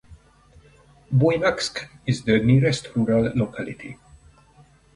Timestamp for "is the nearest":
2.07-2.87